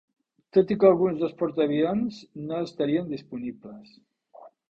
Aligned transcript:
Tot 0.55 0.71
i 0.75 0.77
que 0.83 0.87
alguns 0.87 1.19
dels 1.23 1.35
portaavions 1.41 2.17
no 2.47 2.63
estarien 2.69 3.13
disponibles. 3.13 3.95